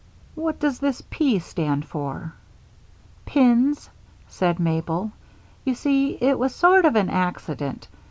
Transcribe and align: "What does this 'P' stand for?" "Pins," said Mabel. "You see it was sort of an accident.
"What 0.33 0.59
does 0.59 0.79
this 0.79 0.99
'P' 1.11 1.37
stand 1.37 1.85
for?" 1.85 2.33
"Pins," 3.23 3.87
said 4.27 4.59
Mabel. 4.59 5.11
"You 5.63 5.75
see 5.75 6.17
it 6.19 6.39
was 6.39 6.55
sort 6.55 6.85
of 6.85 6.95
an 6.95 7.11
accident. 7.11 7.87